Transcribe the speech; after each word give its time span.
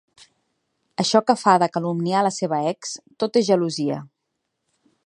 Això 1.03 1.21
que 1.27 1.35
fa 1.41 1.53
de 1.65 1.67
calumniar 1.75 2.25
la 2.29 2.33
seva 2.39 2.61
ex, 2.73 2.95
tot 3.25 3.39
és 3.45 3.49
gelosia. 3.53 4.01